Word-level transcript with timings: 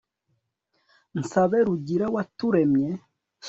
nsabe 1.19 1.57
rugira 1.67 2.05
waturemye 2.15 2.89